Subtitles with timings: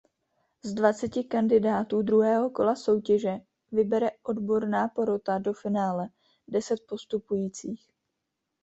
[0.63, 3.37] Z dvaceti kandidátů druhého kola soutěže
[3.71, 6.09] vybere odborná porota do finále
[6.47, 7.87] deset postupujících.